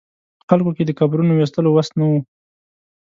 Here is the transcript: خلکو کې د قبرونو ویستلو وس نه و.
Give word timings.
خلکو 0.49 0.71
کې 0.75 0.83
د 0.85 0.91
قبرونو 0.99 1.31
ویستلو 1.35 1.69
وس 1.73 1.89
نه 1.97 2.05
و. 2.09 2.13